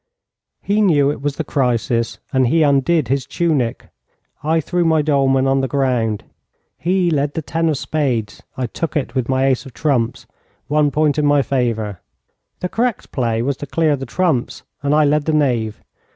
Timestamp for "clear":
13.67-13.95